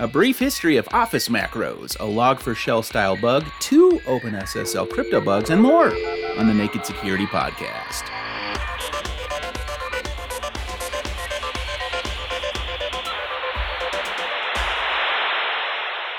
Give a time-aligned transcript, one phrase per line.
[0.00, 5.60] a brief history of Office macros, a log4shell style bug, two OpenSSL crypto bugs, and
[5.60, 5.88] more
[6.38, 8.08] on the Naked Security Podcast.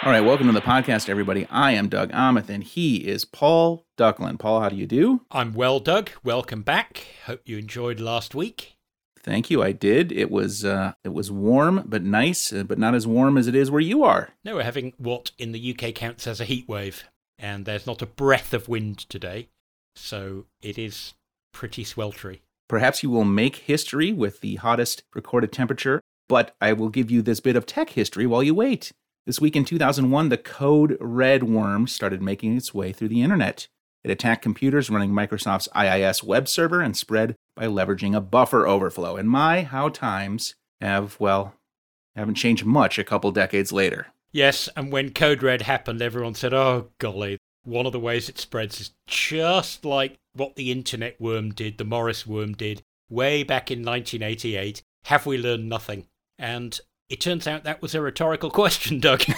[0.04, 1.48] All right, welcome to the podcast, everybody.
[1.50, 4.38] I am Doug Aamoth, and he is Paul Ducklin.
[4.38, 5.22] Paul, how do you do?
[5.32, 6.12] I'm well, Doug.
[6.24, 7.08] Welcome back.
[7.26, 8.76] Hope you enjoyed last week.
[9.24, 9.62] Thank you.
[9.62, 10.12] I did.
[10.12, 13.56] It was uh, it was warm but nice, uh, but not as warm as it
[13.56, 14.30] is where you are.
[14.44, 17.04] No, we're having what in the UK counts as a heat wave,
[17.38, 19.50] and there's not a breath of wind today,
[19.96, 21.14] so it is
[21.54, 22.40] pretty sweltery.
[22.68, 27.22] Perhaps you will make history with the hottest recorded temperature, but I will give you
[27.22, 28.92] this bit of tech history while you wait.
[29.26, 33.68] This week in 2001, the code red worm started making its way through the internet.
[34.04, 39.16] It attacked computers running Microsoft's IIS web server and spread by leveraging a buffer overflow.
[39.16, 41.56] And my, how times have, well,
[42.16, 44.08] haven't changed much a couple decades later.
[44.32, 48.40] Yes, and when Code Red happened, everyone said, oh, golly, one of the ways it
[48.40, 53.70] spreads is just like what the internet worm did, the Morris worm did, way back
[53.70, 54.82] in 1988.
[55.06, 56.08] Have we learned nothing?
[56.40, 56.80] And
[57.10, 59.24] it turns out that was a rhetorical question, Doug.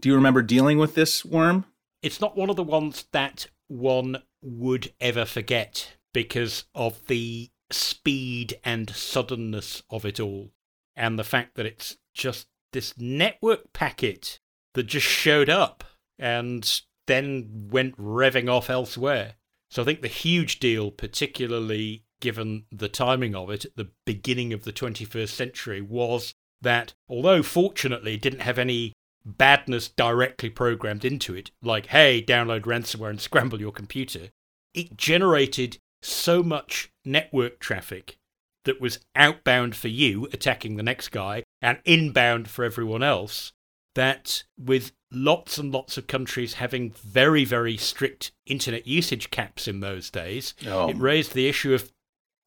[0.00, 1.64] Do you remember dealing with this worm?
[2.02, 8.58] It's not one of the ones that one would ever forget because of the speed
[8.64, 10.50] and suddenness of it all,
[10.96, 14.40] and the fact that it's just this network packet
[14.74, 15.84] that just showed up
[16.18, 19.34] and then went revving off elsewhere.
[19.70, 24.52] So I think the huge deal, particularly given the timing of it at the beginning
[24.52, 28.92] of the 21st century, was that although fortunately it didn't have any
[29.24, 34.30] badness directly programmed into it, like, hey, download ransomware and scramble your computer,
[34.74, 38.16] it generated so much network traffic
[38.64, 43.52] that was outbound for you, attacking the next guy, and inbound for everyone else,
[43.94, 49.80] that with lots and lots of countries having very, very strict internet usage caps in
[49.80, 50.88] those days, oh.
[50.88, 51.92] it raised the issue of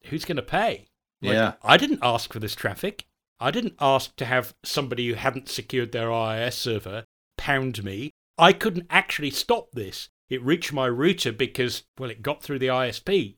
[0.06, 0.86] who's going to pay?
[1.22, 1.52] Like, yeah.
[1.62, 3.06] I didn't ask for this traffic.
[3.38, 7.04] I didn't ask to have somebody who hadn't secured their IIS server
[7.36, 8.10] pound me.
[8.38, 10.08] I couldn't actually stop this.
[10.28, 13.36] It reached my router because, well, it got through the ISP.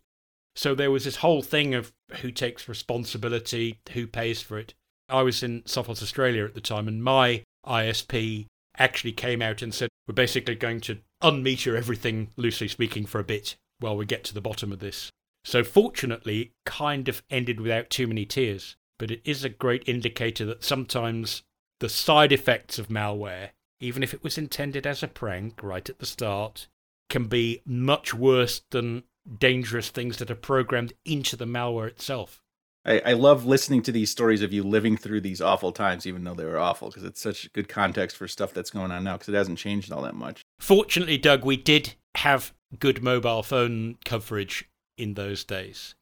[0.55, 4.75] So there was this whole thing of who takes responsibility, who pays for it.
[5.09, 9.75] I was in Sophos, Australia at the time, and my ISP actually came out and
[9.75, 14.25] said, We're basically going to unmeter everything, loosely speaking, for a bit while we get
[14.25, 15.11] to the bottom of this.
[15.45, 19.83] So fortunately, it kind of ended without too many tears but it is a great
[19.87, 21.43] indicator that sometimes
[21.81, 23.51] the side effects of malware,
[23.81, 26.67] even if it was intended as a prank right at the start,
[27.09, 29.05] can be much worse than
[29.39, 32.43] dangerous things that are programmed into the malware itself.
[32.85, 36.25] I, I love listening to these stories of you living through these awful times, even
[36.25, 39.15] though they were awful, because it's such good context for stuff that's going on now,
[39.15, 40.43] because it hasn't changed all that much.
[40.59, 45.95] Fortunately, Doug, we did have good mobile phone coverage in those days.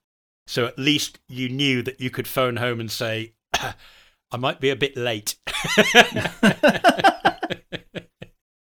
[0.46, 4.70] So at least you knew that you could phone home and say, I might be
[4.70, 5.36] a bit late.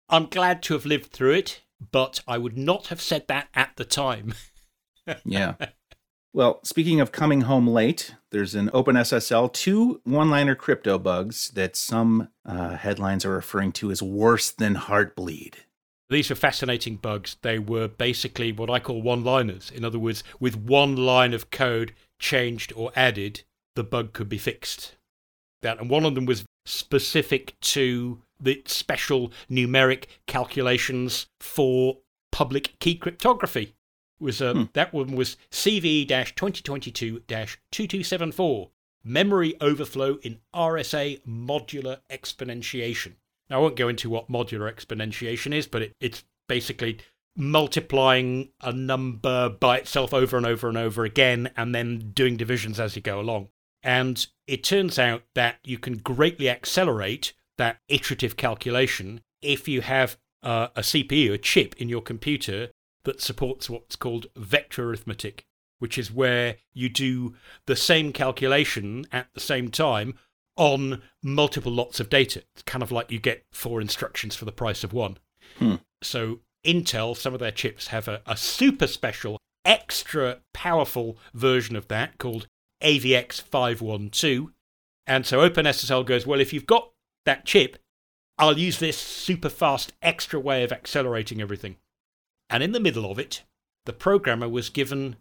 [0.10, 1.62] I'm glad to have lived through it,
[1.92, 4.34] but I would not have said that at the time.
[5.26, 5.56] yeah.
[6.34, 11.76] Well, speaking of coming home late, there's an OpenSSL two one liner crypto bugs that
[11.76, 15.56] some uh, headlines are referring to as worse than Heartbleed.
[16.10, 17.38] These were fascinating bugs.
[17.42, 19.72] They were basically what I call one liners.
[19.72, 23.44] In other words, with one line of code changed or added,
[23.76, 24.96] the bug could be fixed.
[25.62, 31.98] That, and one of them was specific to the special numeric calculations for
[32.32, 33.74] public key cryptography.
[34.20, 34.64] Was uh, hmm.
[34.74, 38.70] That one was CVE 2022 2274
[39.04, 43.14] Memory Overflow in RSA Modular Exponentiation.
[43.50, 47.00] Now, I won't go into what modular exponentiation is, but it, it's basically
[47.36, 52.80] multiplying a number by itself over and over and over again, and then doing divisions
[52.80, 53.50] as you go along.
[53.84, 60.18] And it turns out that you can greatly accelerate that iterative calculation if you have
[60.44, 62.70] a CPU, a chip in your computer
[63.04, 65.46] that supports what's called vector arithmetic,
[65.80, 67.36] which is where you do
[67.66, 70.16] the same calculation at the same time
[70.58, 72.44] on multiple lots of data.
[72.54, 75.18] It's kind of like you get four instructions for the price of one.
[75.58, 75.76] Hmm.
[76.04, 81.88] So Intel, some of their chips have a, a super special, extra powerful version of
[81.88, 82.48] that called
[82.84, 84.48] AVX 512.
[85.06, 86.92] And so OpenSSL goes, well, if you've got
[87.26, 87.78] that chip,
[88.38, 91.78] I'll use this super fast extra way of accelerating everything.
[92.50, 93.44] And in the middle of it,
[93.86, 95.16] the programmer was given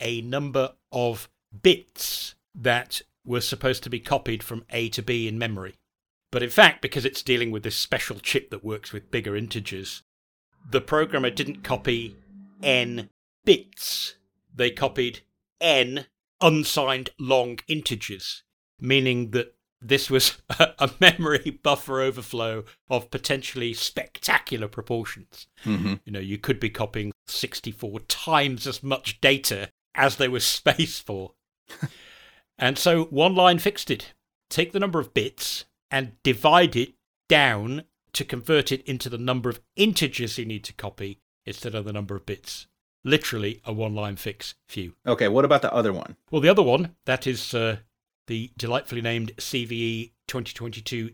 [0.00, 1.28] a number of
[1.62, 5.74] bits that was supposed to be copied from A to B in memory.
[6.30, 10.02] But in fact, because it's dealing with this special chip that works with bigger integers,
[10.68, 12.16] the programmer didn't copy
[12.62, 13.10] n
[13.44, 14.16] bits.
[14.54, 15.20] They copied
[15.60, 16.06] n
[16.40, 18.42] unsigned long integers,
[18.80, 25.46] meaning that this was a memory buffer overflow of potentially spectacular proportions.
[25.64, 25.94] Mm-hmm.
[26.04, 30.98] You know, you could be copying 64 times as much data as there was space
[30.98, 31.34] for.
[32.58, 34.12] And so one line fixed it.
[34.50, 36.94] Take the number of bits and divide it
[37.28, 41.84] down to convert it into the number of integers you need to copy instead of
[41.84, 42.66] the number of bits.
[43.04, 44.54] Literally a one line fix.
[44.68, 44.94] Phew.
[45.06, 46.16] Okay, what about the other one?
[46.30, 47.78] Well, the other one, that is uh,
[48.26, 51.10] the delightfully named CVE 2022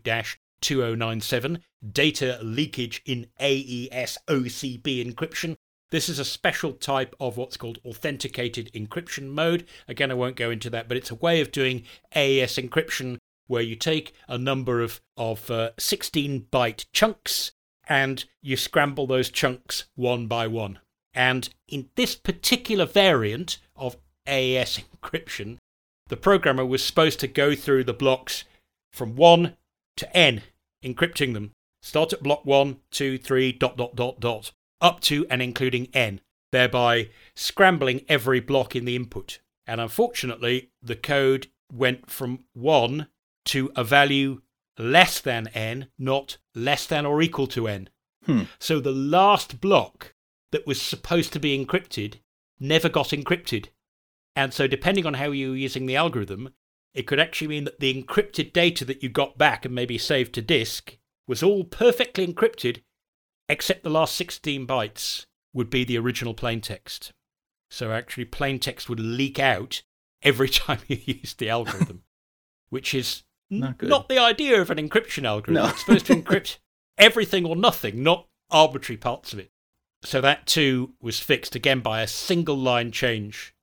[0.61, 5.57] 2097 Data Leakage in AES OCB Encryption.
[5.91, 9.65] This is a special type of what's called authenticated encryption mode.
[9.89, 11.83] Again, I won't go into that, but it's a way of doing
[12.15, 13.17] AES encryption
[13.47, 17.51] where you take a number of, of uh, 16 byte chunks
[17.89, 20.79] and you scramble those chunks one by one.
[21.13, 25.57] And in this particular variant of AES encryption,
[26.07, 28.45] the programmer was supposed to go through the blocks
[28.93, 29.57] from 1
[29.97, 30.41] to n,
[30.81, 31.51] encrypting them.
[31.81, 34.51] Start at block 1, 2, 3, dot, dot, dot, dot,
[34.81, 39.39] up to and including n, thereby scrambling every block in the input.
[39.67, 43.07] And unfortunately, the code went from 1
[43.45, 44.41] to a value
[44.77, 47.89] less than n, not less than or equal to n.
[48.25, 48.43] Hmm.
[48.59, 50.13] So the last block
[50.51, 52.15] that was supposed to be encrypted
[52.59, 53.67] never got encrypted.
[54.35, 56.53] And so, depending on how you were using the algorithm,
[56.93, 60.33] it could actually mean that the encrypted data that you got back and maybe saved
[60.35, 60.97] to disk
[61.27, 62.81] was all perfectly encrypted,
[63.51, 67.11] except the last 16 bytes would be the original plain text.
[67.69, 69.83] So, actually, plain text would leak out
[70.23, 72.03] every time you used the algorithm,
[72.69, 75.63] which is Not not the idea of an encryption algorithm.
[75.63, 75.69] No.
[75.69, 76.57] It's supposed to encrypt
[76.97, 79.51] everything or nothing, not arbitrary parts of it.
[80.03, 83.53] So that too was fixed again by a single line change.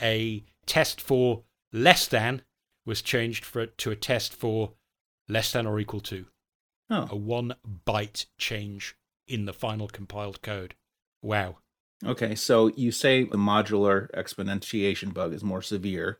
[0.00, 2.42] A test for less than
[2.84, 4.72] was changed for to a test for
[5.28, 6.26] less than or equal to.
[6.90, 7.54] Oh, A one
[7.86, 8.96] byte change
[9.28, 10.74] in the final compiled code.
[11.22, 11.56] Wow.
[12.04, 12.34] okay.
[12.34, 16.18] So you say the modular exponentiation bug is more severe,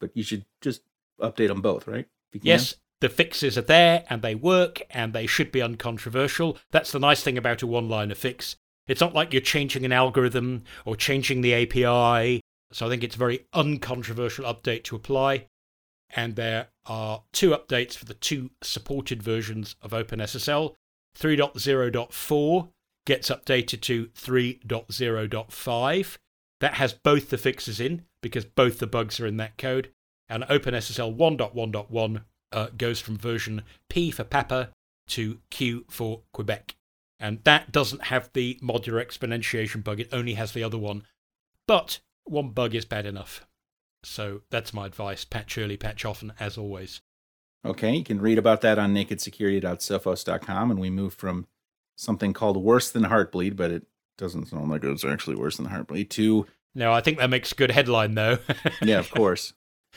[0.00, 0.82] but you should just
[1.20, 2.06] update them both, right?
[2.32, 2.48] If you can.
[2.48, 6.58] Yes, the fixes are there and they work and they should be uncontroversial.
[6.70, 8.56] That's the nice thing about a one liner fix.
[8.86, 12.40] It's not like you're changing an algorithm or changing the API.
[12.72, 15.46] So I think it's a very uncontroversial update to apply.
[16.14, 20.74] And there are two updates for the two supported versions of OpenSSL.
[21.18, 22.68] 3.0.4
[23.06, 26.16] gets updated to 3.0.5.
[26.60, 29.90] That has both the fixes in because both the bugs are in that code.
[30.28, 32.22] And OpenSSL 1.1.1
[32.52, 34.70] uh, goes from version P for Papa
[35.08, 36.76] to Q for Quebec.
[37.18, 41.04] And that doesn't have the modular exponentiation bug, it only has the other one.
[41.66, 43.46] But one bug is bad enough.
[44.02, 45.24] So that's my advice.
[45.24, 47.00] Patch early, patch often, as always.
[47.64, 50.70] Okay, you can read about that on nakedsecurity.sophos.com.
[50.70, 51.46] And we move from
[51.96, 53.84] something called worse than heartbleed, but it
[54.18, 57.54] doesn't sound like it's actually worse than heartbleed, to, No, I think that makes a
[57.54, 58.38] good headline, though.
[58.82, 59.52] yeah, of course,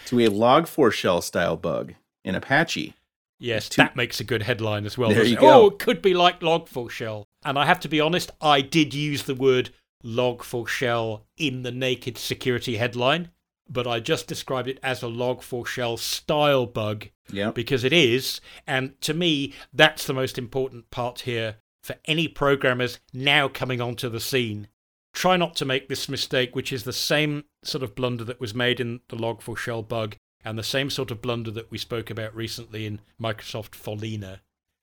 [0.07, 1.94] to a log4shell style bug
[2.25, 2.94] in Apache.
[3.39, 5.09] yes, Two- that makes a good headline as well.
[5.09, 5.40] There you it?
[5.42, 5.64] go.
[5.64, 7.26] Oh, it could be like log4shell.
[7.45, 9.69] And I have to be honest, I did use the word
[10.04, 13.30] log4shell in the naked security headline,
[13.69, 17.51] but I just described it as a log4shell style bug Yeah.
[17.51, 18.41] because it is.
[18.67, 24.09] And to me, that's the most important part here for any programmers now coming onto
[24.09, 24.67] the scene.
[25.13, 28.53] Try not to make this mistake, which is the same sort of blunder that was
[28.55, 32.35] made in the log4shell bug and the same sort of blunder that we spoke about
[32.35, 34.39] recently in Microsoft Follina.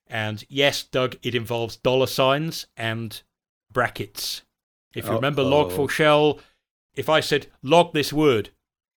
[0.07, 3.21] And yes, Doug, it involves dollar signs and
[3.71, 4.41] brackets.
[4.95, 5.69] If you remember Uh-oh.
[5.69, 6.39] log4shell,
[6.95, 8.49] if I said log this word,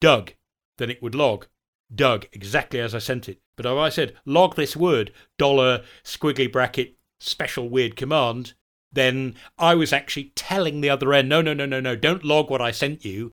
[0.03, 0.33] Doug,
[0.79, 1.47] then it would log
[1.95, 3.39] Doug exactly as I sent it.
[3.55, 8.53] But if I said log this word, dollar squiggly bracket special weird command,
[8.91, 12.49] then I was actually telling the other end, no, no, no, no, no, don't log
[12.49, 13.31] what I sent you.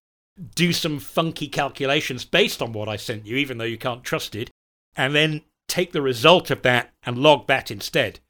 [0.54, 4.36] Do some funky calculations based on what I sent you, even though you can't trust
[4.36, 4.48] it,
[4.96, 8.20] and then take the result of that and log that instead.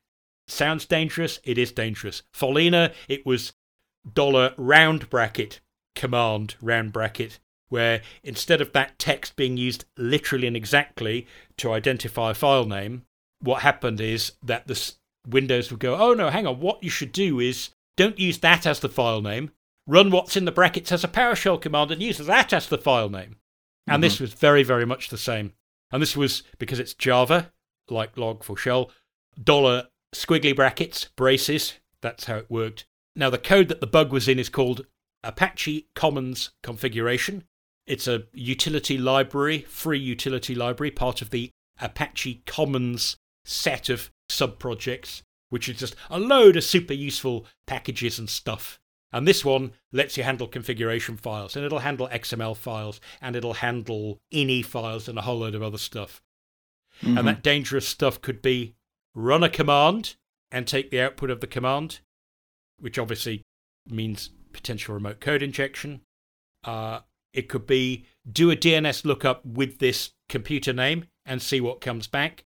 [0.49, 1.41] Sounds dangerous?
[1.45, 2.23] It is dangerous.
[2.35, 3.53] Follina, it was
[4.11, 5.61] dollar round bracket
[5.95, 7.39] command round bracket
[7.71, 13.03] where instead of that text being used literally and exactly to identify a file name,
[13.41, 14.93] what happened is that the
[15.27, 18.67] Windows would go, oh no, hang on, what you should do is don't use that
[18.67, 19.51] as the file name,
[19.87, 23.09] run what's in the brackets as a PowerShell command and use that as the file
[23.09, 23.37] name.
[23.87, 24.25] And this mm-hmm.
[24.25, 25.53] was very, very much the same.
[25.91, 27.53] And this was because it's Java,
[27.89, 28.91] like log4shell,
[29.43, 31.75] dollar squiggly brackets, braces.
[32.01, 32.87] That's how it worked.
[33.17, 34.87] Now, the code that the bug was in is called
[35.25, 37.45] Apache Commons Configuration.
[37.91, 45.23] It's a utility library, free utility library, part of the Apache Commons set of subprojects,
[45.49, 48.79] which is just a load of super useful packages and stuff.
[49.13, 53.55] And this one lets you handle configuration files, and it'll handle XML files, and it'll
[53.55, 56.23] handle INI files, and a whole load of other stuff.
[57.03, 57.19] Mm-hmm.
[57.19, 58.77] And that dangerous stuff could be
[59.17, 60.15] run a command
[60.53, 61.99] and take the output of the command,
[62.79, 63.43] which obviously
[63.89, 66.03] means potential remote code injection.
[66.63, 67.01] Uh,
[67.33, 72.07] it could be do a DNS lookup with this computer name and see what comes
[72.07, 72.45] back.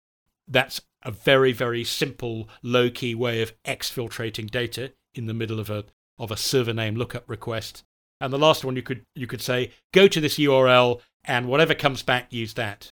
[0.48, 5.70] That's a very, very simple, low key way of exfiltrating data in the middle of
[5.70, 5.84] a
[6.18, 7.84] of a server name lookup request.
[8.20, 11.74] And the last one you could you could say, go to this URL and whatever
[11.74, 12.90] comes back, use that.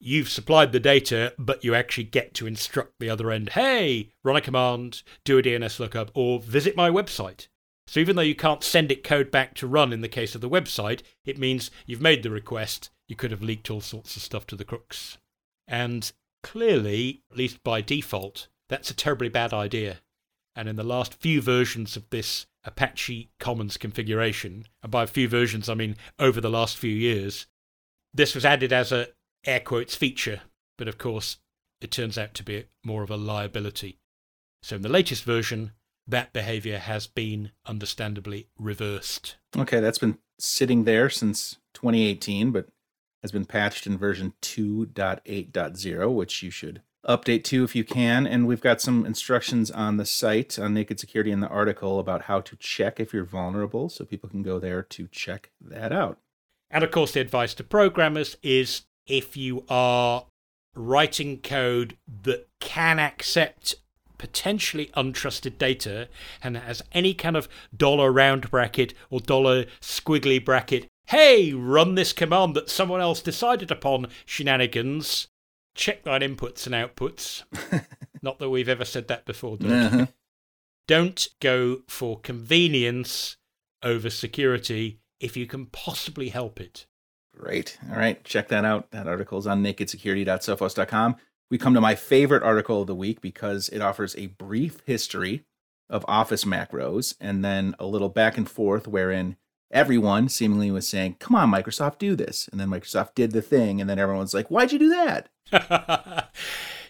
[0.00, 4.36] You've supplied the data, but you actually get to instruct the other end, hey, run
[4.36, 7.48] a command, do a DNS lookup, or visit my website.
[7.86, 10.40] So even though you can't send it code back to run in the case of
[10.40, 12.90] the website, it means you've made the request.
[13.06, 15.18] You could have leaked all sorts of stuff to the crooks.
[15.68, 16.10] And
[16.42, 20.00] clearly, at least by default, that's a terribly bad idea.
[20.56, 25.28] And in the last few versions of this Apache Commons configuration, and by a few
[25.28, 27.46] versions I mean over the last few years,
[28.12, 29.08] this was added as a
[29.44, 30.42] air quotes feature,
[30.78, 31.38] but of course
[31.80, 33.98] it turns out to be more of a liability.
[34.62, 35.72] So in the latest version,
[36.06, 39.36] that behavior has been understandably reversed.
[39.56, 42.68] Okay, that's been sitting there since 2018, but
[43.22, 48.26] has been patched in version 2.8.0, which you should update to if you can.
[48.26, 52.22] And we've got some instructions on the site on Naked Security in the article about
[52.22, 56.18] how to check if you're vulnerable, so people can go there to check that out.
[56.70, 60.26] And of course, the advice to programmers is if you are
[60.74, 63.76] writing code that can accept
[64.24, 66.08] potentially untrusted data
[66.42, 72.14] and has any kind of dollar round bracket or dollar squiggly bracket, hey, run this
[72.14, 75.28] command that someone else decided upon shenanigans,
[75.74, 77.42] check thine inputs and outputs.
[78.22, 80.06] Not that we've ever said that before, uh-huh.
[80.88, 83.36] Don't go for convenience
[83.82, 86.86] over security if you can possibly help it.
[87.36, 87.76] Great.
[87.90, 88.24] All right.
[88.24, 88.90] Check that out.
[88.90, 91.16] That article is on nakedsecurity.sophos.com
[91.50, 95.44] we come to my favorite article of the week because it offers a brief history
[95.88, 99.36] of Office macros and then a little back and forth wherein
[99.70, 102.48] everyone seemingly was saying, Come on, Microsoft, do this.
[102.48, 103.80] And then Microsoft did the thing.
[103.80, 105.28] And then everyone's like, Why'd you do that?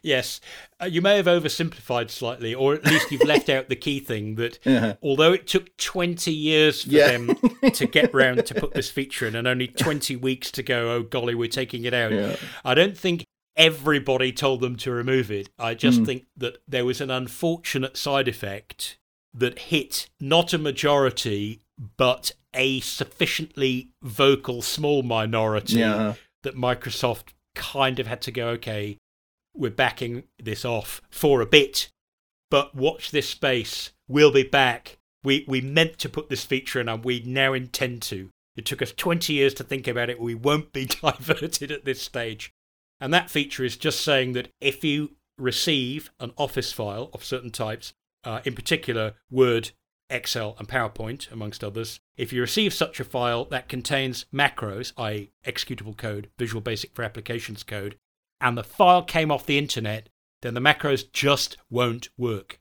[0.03, 0.41] yes,
[0.81, 4.37] uh, you may have oversimplified slightly, or at least you've left out the key thing
[4.37, 4.97] that uh-huh.
[5.03, 7.13] although it took 20 years for yeah.
[7.13, 7.37] them
[7.73, 11.03] to get round to put this feature in and only 20 weeks to go, oh
[11.03, 12.37] golly, we're taking it out, yeah.
[12.65, 13.25] I don't think
[13.57, 15.49] everybody told them to remove it.
[15.59, 16.07] I just mm.
[16.07, 18.99] think that there was an unfortunate side effect
[19.33, 21.61] that hit not a majority,
[21.97, 26.15] but a sufficiently vocal small minority yeah.
[26.43, 28.99] that Microsoft kind of had to go, okay,
[29.55, 31.89] we're backing this off for a bit,
[32.51, 33.93] but watch this space.
[34.09, 34.99] We'll be back.
[35.23, 38.31] We, we meant to put this feature in and we now intend to.
[38.57, 40.21] It took us 20 years to think about it.
[40.21, 42.53] We won't be diverted at this stage.
[43.01, 47.51] And that feature is just saying that if you receive an Office file of certain
[47.51, 49.71] types, uh, in particular Word,
[50.11, 55.31] Excel, and PowerPoint, amongst others, if you receive such a file that contains macros, i.e.,
[55.45, 57.97] executable code, Visual Basic for Applications code,
[58.41, 60.09] and the file came off the internet,
[60.43, 62.61] then the macros just won't work.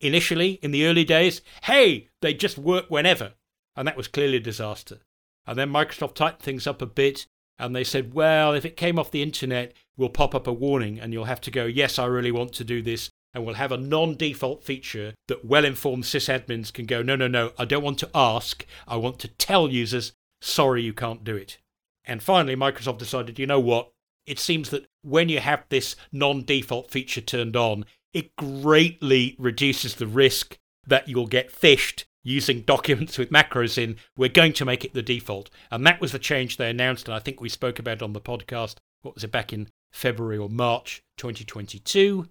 [0.00, 3.32] Initially, in the early days, hey, they just work whenever.
[3.74, 5.00] And that was clearly a disaster.
[5.46, 7.26] And then Microsoft tightened things up a bit
[7.58, 11.00] and they said, well, if it came off the internet, we'll pop up a warning
[11.00, 13.10] and you'll have to go, yes, I really want to do this.
[13.32, 17.28] And we'll have a non default feature that well informed sysadmins can go, no, no,
[17.28, 18.64] no, I don't want to ask.
[18.88, 21.58] I want to tell users, sorry, you can't do it.
[22.06, 23.90] And finally, Microsoft decided, you know what?
[24.26, 27.84] It seems that when you have this non default feature turned on,
[28.14, 34.28] it greatly reduces the risk that you'll get phished using documents with macros in, we're
[34.28, 35.48] going to make it the default.
[35.70, 38.20] And that was the change they announced, and I think we spoke about on the
[38.20, 42.28] podcast, what was it, back in February or March 2022.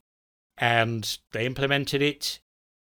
[0.58, 2.40] And they implemented it.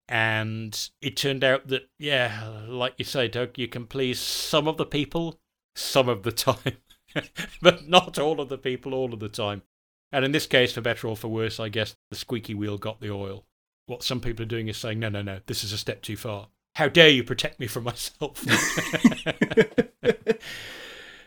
[0.10, 4.78] And it turned out that, yeah, like you say, Doug, you can please some of
[4.78, 5.40] the people
[5.76, 6.78] some of the time,
[7.62, 9.64] but not all of the people all of the time.
[10.12, 13.02] And in this case, for better or for worse, I guess the squeaky wheel got
[13.02, 13.46] the oil.
[13.88, 16.16] What some people are doing is saying, no, no, no, this is a step too
[16.16, 16.50] far.
[16.76, 18.44] How dare you protect me from myself?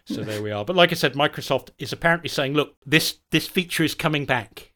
[0.06, 0.64] So there we are.
[0.64, 4.72] But like I said, Microsoft is apparently saying, look, this this feature is coming back.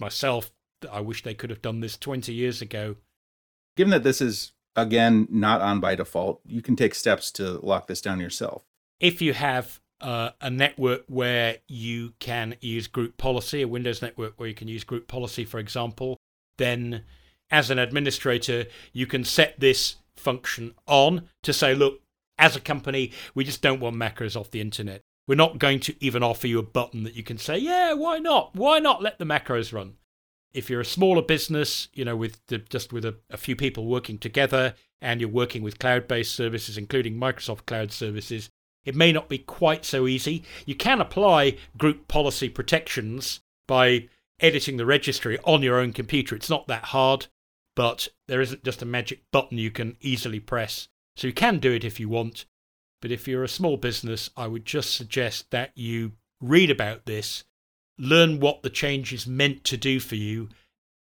[0.00, 0.50] Myself,
[0.90, 2.96] I wish they could have done this 20 years ago.
[3.76, 7.86] Given that this is again not on by default, you can take steps to lock
[7.86, 8.64] this down yourself.
[8.98, 14.34] If you have uh, a network where you can use group policy, a Windows network
[14.36, 16.16] where you can use group policy, for example,
[16.58, 17.04] then
[17.54, 22.00] as an administrator, you can set this function on to say, look,
[22.36, 25.02] as a company, we just don't want macros off the internet.
[25.28, 28.18] We're not going to even offer you a button that you can say, yeah, why
[28.18, 28.56] not?
[28.56, 29.94] Why not let the macros run?
[30.52, 33.86] If you're a smaller business, you know, with the, just with a, a few people
[33.86, 38.50] working together and you're working with cloud based services, including Microsoft Cloud Services,
[38.84, 40.42] it may not be quite so easy.
[40.66, 44.08] You can apply group policy protections by
[44.40, 46.34] editing the registry on your own computer.
[46.34, 47.28] It's not that hard,
[47.76, 51.72] but there isn't just a magic button you can easily press so you can do
[51.72, 52.44] it if you want,
[53.00, 57.44] but if you're a small business, I would just suggest that you read about this,
[57.98, 60.48] learn what the change is meant to do for you,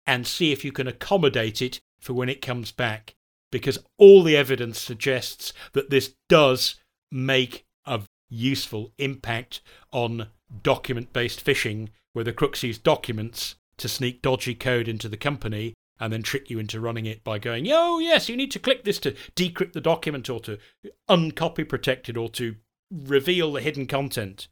[0.05, 3.15] and see if you can accommodate it for when it comes back.
[3.51, 6.75] Because all the evidence suggests that this does
[7.11, 9.61] make a useful impact
[9.91, 10.27] on
[10.63, 15.73] document based phishing, where the crooks use documents to sneak dodgy code into the company
[16.01, 18.83] and then trick you into running it by going, oh, yes, you need to click
[18.83, 20.57] this to decrypt the document or to
[21.07, 22.55] uncopy protect it or to
[22.91, 24.47] reveal the hidden content.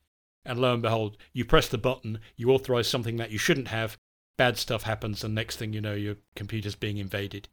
[0.46, 3.98] And lo and behold, you press the button, you authorize something that you shouldn't have,
[4.38, 7.50] bad stuff happens, and next thing you know, your computer's being invaded.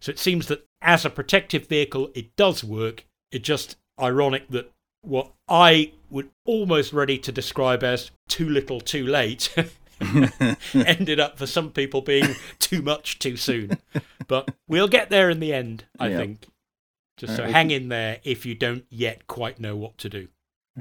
[0.00, 3.04] So it seems that as a protective vehicle, it does work.
[3.32, 4.70] It's just ironic that
[5.02, 9.52] what I would almost ready to describe as too little too late
[10.74, 13.78] ended up for some people being too much too soon.
[14.26, 16.18] But we'll get there in the end, I yep.
[16.18, 16.46] think.
[17.16, 17.52] Just so right.
[17.52, 20.28] hang in there if you don't yet quite know what to do.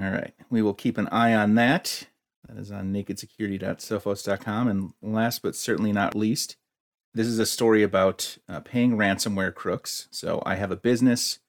[0.01, 0.33] All right.
[0.49, 2.07] We will keep an eye on that.
[2.47, 4.67] That is on nakedsecurity.sophos.com.
[4.67, 6.55] And last but certainly not least,
[7.13, 10.07] this is a story about uh, paying ransomware crooks.
[10.11, 11.39] So I have a business,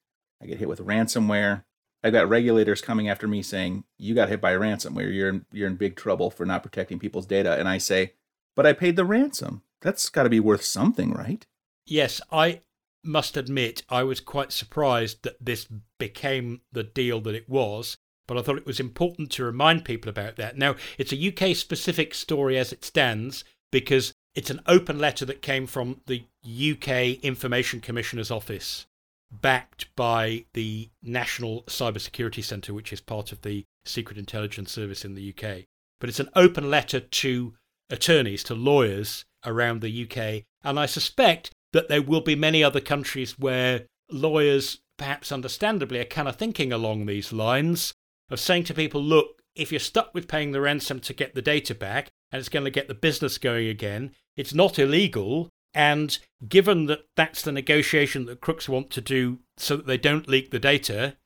[0.43, 1.65] I get hit with ransomware.
[2.03, 5.15] I've got regulators coming after me saying, "You got hit by ransomware.
[5.15, 8.15] You're in, you're in big trouble for not protecting people's data." And I say,
[8.57, 9.63] "But I paid the ransom.
[9.81, 11.47] That's got to be worth something, right?"
[11.87, 12.63] Yes, I
[13.03, 15.67] must admit I was quite surprised that this
[15.99, 20.09] became the deal that it was, but I thought it was important to remind people
[20.09, 20.57] about that.
[20.57, 25.43] Now, it's a UK specific story as it stands because it's an open letter that
[25.43, 28.87] came from the UK Information Commissioner's Office
[29.31, 35.15] backed by the National Cybersecurity Centre, which is part of the Secret Intelligence Service in
[35.15, 35.65] the UK.
[36.01, 37.55] But it's an open letter to
[37.89, 40.45] attorneys, to lawyers around the UK.
[40.65, 46.05] And I suspect that there will be many other countries where lawyers, perhaps understandably, are
[46.05, 47.95] kind of thinking along these lines
[48.31, 51.43] of saying to people, look, if you're stuck with paying the ransom to get the
[51.43, 55.49] data back and it's going to get the business going again, it's not illegal.
[55.73, 60.29] And given that that's the negotiation that crooks want to do so that they don't
[60.29, 61.17] leak the data,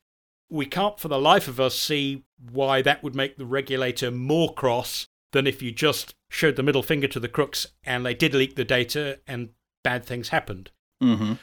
[0.51, 4.53] we can't for the life of us see why that would make the regulator more
[4.53, 8.35] cross than if you just showed the middle finger to the crooks and they did
[8.35, 9.51] leak the data and
[9.83, 10.71] bad things happened.
[11.03, 11.35] Mm-hmm.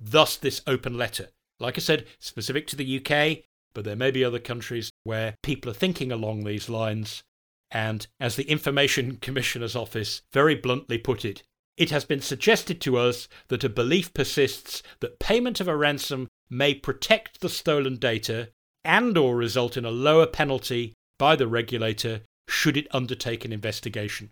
[0.00, 1.28] Thus, this open letter.
[1.60, 3.44] Like I said, specific to the UK,
[3.74, 7.22] but there may be other countries where people are thinking along these lines.
[7.70, 11.42] And as the Information Commissioner's Office very bluntly put it,
[11.78, 16.28] it has been suggested to us that a belief persists that payment of a ransom
[16.50, 18.48] may protect the stolen data
[18.84, 24.30] and or result in a lower penalty by the regulator should it undertake an investigation.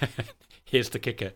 [0.64, 1.32] Here's the kicker.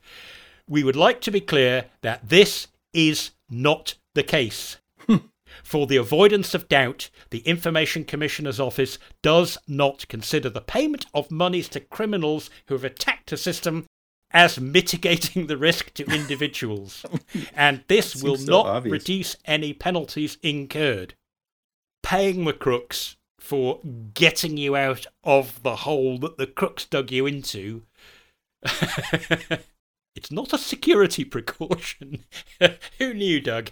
[0.68, 4.76] We would like to be clear that this is not the case.
[5.64, 11.30] For the avoidance of doubt, the Information Commissioner's Office does not consider the payment of
[11.30, 13.86] monies to criminals who have attacked a system
[14.32, 17.04] as mitigating the risk to individuals,
[17.54, 18.92] and this will so not obvious.
[18.92, 21.14] reduce any penalties incurred.
[22.02, 23.80] Paying the crooks for
[24.14, 27.82] getting you out of the hole that the crooks dug you into.
[30.14, 32.24] it's not a security precaution.
[32.98, 33.70] Who knew, Doug?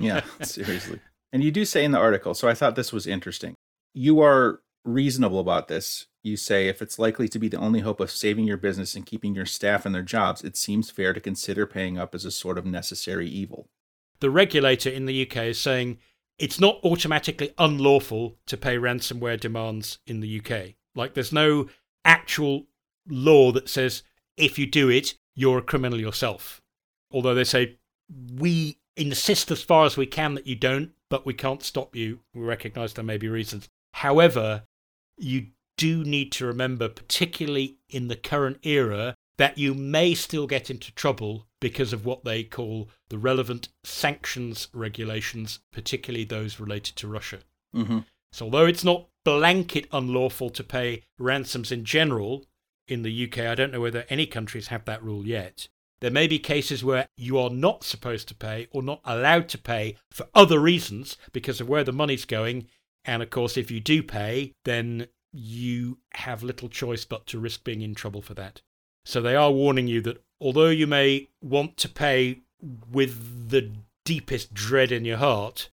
[0.00, 1.00] yeah, seriously.
[1.32, 3.54] And you do say in the article, so I thought this was interesting.
[3.94, 6.06] You are reasonable about this.
[6.22, 9.04] You say if it's likely to be the only hope of saving your business and
[9.04, 12.30] keeping your staff and their jobs, it seems fair to consider paying up as a
[12.30, 13.68] sort of necessary evil.
[14.20, 15.98] The regulator in the UK is saying
[16.38, 20.74] it's not automatically unlawful to pay ransomware demands in the UK.
[20.94, 21.68] Like there's no
[22.04, 22.66] actual
[23.08, 24.02] law that says
[24.36, 26.62] if you do it, you're a criminal yourself.
[27.10, 27.78] Although they say
[28.34, 32.20] we insist as far as we can that you don't, but we can't stop you.
[32.34, 33.68] We recognize there may be reasons.
[33.92, 34.64] However,
[35.18, 40.70] you do need to remember, particularly in the current era, that you may still get
[40.70, 47.08] into trouble because of what they call the relevant sanctions regulations, particularly those related to
[47.08, 47.38] Russia.
[47.74, 48.00] Mm-hmm.
[48.32, 52.44] So, although it's not blanket unlawful to pay ransoms in general
[52.88, 55.68] in the UK, I don't know whether any countries have that rule yet.
[56.00, 59.58] There may be cases where you are not supposed to pay or not allowed to
[59.58, 62.66] pay for other reasons because of where the money's going.
[63.04, 67.64] And of course, if you do pay, then you have little choice but to risk
[67.64, 68.60] being in trouble for that.
[69.04, 72.40] So they are warning you that although you may want to pay
[72.90, 73.72] with the
[74.04, 75.70] deepest dread in your heart,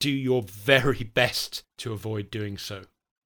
[0.00, 2.82] do your very best to avoid doing so.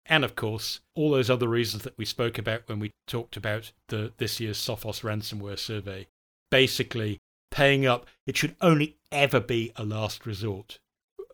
[0.07, 3.73] And of course, all those other reasons that we spoke about when we talked about
[3.89, 6.07] the this year's Sophos ransomware survey
[6.51, 7.19] basically
[7.51, 8.07] paying up.
[8.27, 10.79] It should only ever be a last resort.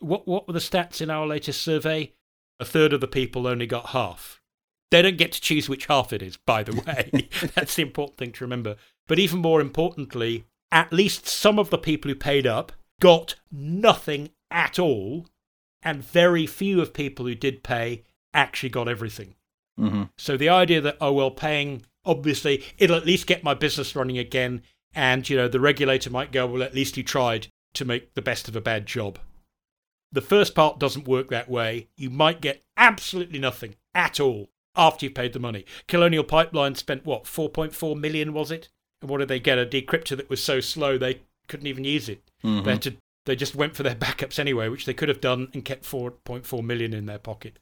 [0.01, 2.13] What what were the stats in our latest survey?
[2.61, 4.41] A third of the people only got half.
[4.91, 7.29] They don't get to choose which half it is, by the way.
[7.55, 8.77] That's the important thing to remember.
[9.09, 14.31] But even more importantly, at least some of the people who paid up got nothing
[14.51, 15.27] at all,
[15.83, 19.35] and very few of people who did pay actually got everything.
[19.79, 20.05] Mm-hmm.
[20.17, 24.19] So the idea that, oh, well, paying, obviously, it'll at least get my business running
[24.19, 24.63] again
[24.95, 28.23] and, you know, the regulator might go, well, at least you tried to make the
[28.23, 29.19] best of a bad job.
[30.15, 31.89] The first part doesn't work that way.
[31.97, 35.65] You might get absolutely nothing at all after you've paid the money.
[35.89, 38.69] Colonial Pipeline spent, what, 4.4 million, was it?
[39.03, 39.59] And what did they get?
[39.59, 42.23] A decryptor that was so slow they couldn't even use it.
[42.45, 42.65] Mm-hmm.
[42.65, 42.97] They, had to,
[43.27, 46.65] they just went for their backups anyway, which they could have done and kept 4.4
[46.65, 47.59] million in their pocket.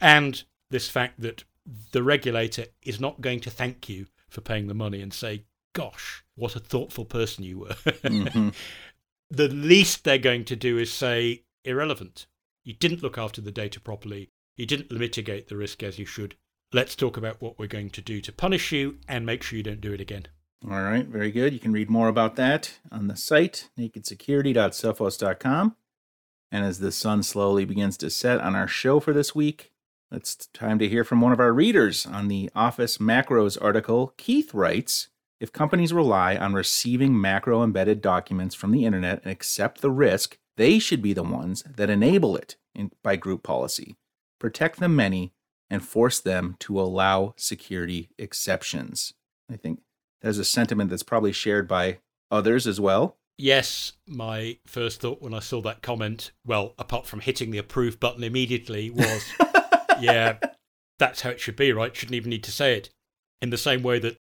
[0.00, 1.44] And this fact that
[1.92, 6.24] the regulator is not going to thank you for paying the money and say, gosh,
[6.34, 7.76] what a thoughtful person you were.
[8.04, 8.48] Mm-hmm.
[9.30, 12.26] the least they're going to do is say, irrelevant.
[12.62, 14.30] You didn't look after the data properly.
[14.56, 16.36] You didn't mitigate the risk as you should.
[16.72, 19.62] Let's talk about what we're going to do to punish you and make sure you
[19.62, 20.26] don't do it again.
[20.64, 21.52] All right, very good.
[21.52, 25.76] You can read more about that on the site, nakedsecurity.sophos.com.
[26.50, 29.72] And as the sun slowly begins to set on our show for this week,
[30.10, 34.14] it's time to hear from one of our readers on the Office Macros article.
[34.16, 35.08] Keith writes
[35.40, 40.38] If companies rely on receiving macro embedded documents from the internet and accept the risk,
[40.56, 43.96] they should be the ones that enable it in, by group policy,
[44.38, 45.32] protect the many,
[45.70, 49.14] and force them to allow security exceptions.
[49.50, 49.80] I think
[50.22, 51.98] there's a sentiment that's probably shared by
[52.30, 53.16] others as well.
[53.36, 57.98] Yes, my first thought when I saw that comment, well, apart from hitting the approve
[57.98, 59.24] button immediately, was
[60.00, 60.38] yeah,
[60.98, 61.94] that's how it should be, right?
[61.94, 62.90] Shouldn't even need to say it.
[63.42, 64.16] In the same way that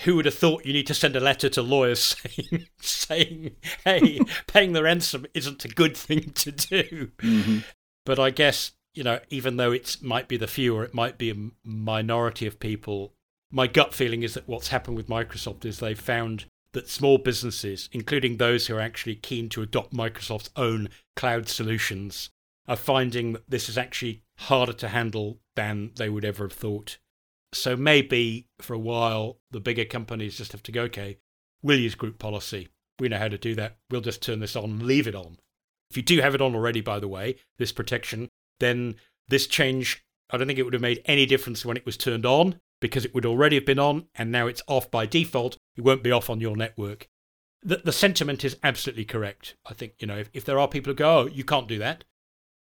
[0.00, 4.20] who would have thought you need to send a letter to lawyers saying, saying hey,
[4.46, 7.10] paying the ransom isn't a good thing to do?
[7.18, 7.58] Mm-hmm.
[8.04, 11.18] But I guess, you know, even though it might be the few or it might
[11.18, 13.14] be a minority of people,
[13.50, 17.88] my gut feeling is that what's happened with Microsoft is they've found that small businesses,
[17.92, 22.30] including those who are actually keen to adopt Microsoft's own cloud solutions,
[22.68, 26.98] are finding that this is actually harder to handle than they would ever have thought.
[27.56, 31.18] So maybe for a while, the bigger companies just have to go, okay,
[31.62, 32.68] we'll use group policy.
[32.98, 33.76] We know how to do that.
[33.90, 35.38] We'll just turn this on, leave it on.
[35.90, 38.96] If you do have it on already, by the way, this protection, then
[39.28, 42.26] this change, I don't think it would have made any difference when it was turned
[42.26, 45.56] on because it would already have been on and now it's off by default.
[45.76, 47.08] It won't be off on your network.
[47.62, 49.56] The, the sentiment is absolutely correct.
[49.66, 51.78] I think, you know, if, if there are people who go, oh, you can't do
[51.78, 52.04] that,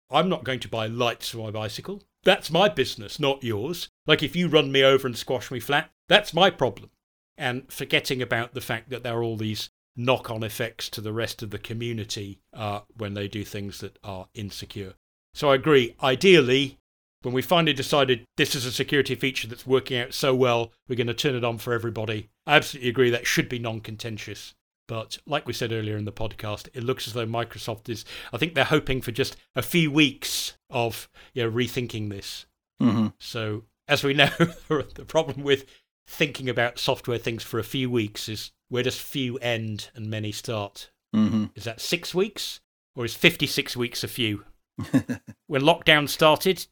[0.09, 2.03] I'm not going to buy lights for my bicycle.
[2.23, 3.89] That's my business, not yours.
[4.07, 6.89] Like if you run me over and squash me flat, that's my problem.
[7.37, 11.13] And forgetting about the fact that there are all these knock on effects to the
[11.13, 14.93] rest of the community uh, when they do things that are insecure.
[15.33, 15.95] So I agree.
[16.01, 16.79] Ideally,
[17.21, 20.95] when we finally decided this is a security feature that's working out so well, we're
[20.95, 22.29] going to turn it on for everybody.
[22.45, 24.55] I absolutely agree that should be non contentious.
[24.87, 28.37] But like we said earlier in the podcast, it looks as though Microsoft is, I
[28.37, 32.45] think they're hoping for just a few weeks of you know, rethinking this.
[32.81, 33.07] Mm-hmm.
[33.19, 34.29] So, as we know,
[34.69, 35.65] the problem with
[36.07, 40.31] thinking about software things for a few weeks is where does few end and many
[40.31, 40.89] start?
[41.13, 41.45] Mm-hmm.
[41.55, 42.61] Is that six weeks?
[42.95, 44.45] Or is 56 weeks a few?
[45.47, 46.65] when lockdown started,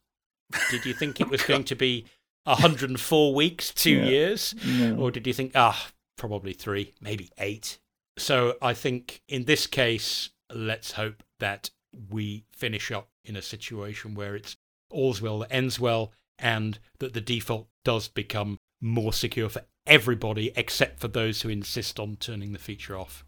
[0.71, 2.05] did you think it was going to be
[2.45, 4.05] 104 weeks, two Yeah.
[4.05, 4.55] years?
[4.65, 4.95] No.
[4.95, 7.79] Or did you think, ah, probably three, maybe eight?
[8.17, 11.69] So I think in this case, let's hope that
[12.09, 14.55] we finish up in a situation where it's
[14.89, 20.51] all's well that ends well and that the default does become more secure for everybody
[20.55, 23.25] except for those who insist on turning the feature off.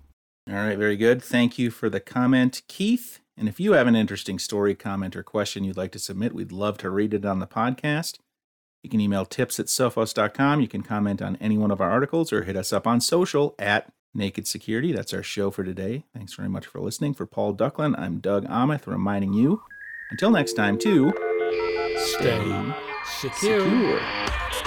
[0.49, 1.21] All right, very good.
[1.21, 3.19] Thank you for the comment, Keith.
[3.37, 6.51] And if you have an interesting story, comment, or question you'd like to submit, we'd
[6.51, 8.17] love to read it on the podcast.
[8.83, 10.61] You can email tips at sophos.com.
[10.61, 13.55] You can comment on any one of our articles or hit us up on social
[13.59, 14.91] at Naked Security.
[14.91, 16.05] That's our show for today.
[16.13, 17.13] Thanks very much for listening.
[17.13, 19.61] For Paul Ducklin, I'm Doug Aamoth, reminding you
[20.11, 21.13] until next time to
[21.97, 23.61] Stay Secure.
[23.61, 24.60] Secure.